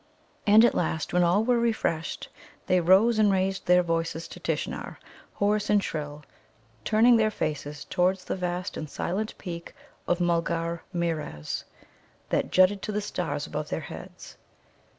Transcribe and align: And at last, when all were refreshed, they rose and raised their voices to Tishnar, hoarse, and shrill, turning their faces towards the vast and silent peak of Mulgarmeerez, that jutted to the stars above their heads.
And 0.47 0.65
at 0.65 0.73
last, 0.73 1.13
when 1.13 1.21
all 1.23 1.43
were 1.43 1.59
refreshed, 1.59 2.27
they 2.65 2.81
rose 2.81 3.19
and 3.19 3.31
raised 3.31 3.67
their 3.67 3.83
voices 3.83 4.27
to 4.29 4.39
Tishnar, 4.39 4.97
hoarse, 5.35 5.69
and 5.69 5.83
shrill, 5.83 6.23
turning 6.83 7.17
their 7.17 7.29
faces 7.29 7.85
towards 7.85 8.25
the 8.25 8.35
vast 8.35 8.77
and 8.77 8.89
silent 8.89 9.37
peak 9.37 9.75
of 10.07 10.17
Mulgarmeerez, 10.19 11.65
that 12.29 12.49
jutted 12.51 12.81
to 12.81 12.91
the 12.91 12.99
stars 12.99 13.45
above 13.45 13.69
their 13.69 13.81
heads. 13.81 14.37